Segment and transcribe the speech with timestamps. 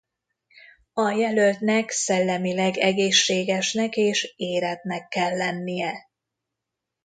[0.93, 6.09] A jelöltnek szellemileg egészségesnek és érettnek kell lennie.